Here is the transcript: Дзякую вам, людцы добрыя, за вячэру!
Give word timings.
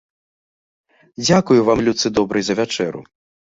Дзякую 1.25 1.61
вам, 1.69 1.85
людцы 1.89 2.07
добрыя, 2.19 2.43
за 2.51 2.59
вячэру! 2.63 3.01